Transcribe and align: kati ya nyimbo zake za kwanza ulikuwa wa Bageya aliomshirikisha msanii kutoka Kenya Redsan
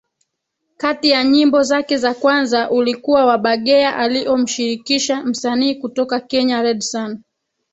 kati 0.77 1.09
ya 1.09 1.23
nyimbo 1.23 1.63
zake 1.63 1.97
za 1.97 2.13
kwanza 2.13 2.71
ulikuwa 2.71 3.25
wa 3.25 3.37
Bageya 3.37 3.95
aliomshirikisha 3.95 5.23
msanii 5.23 5.75
kutoka 5.75 6.19
Kenya 6.19 6.61
Redsan 6.61 7.19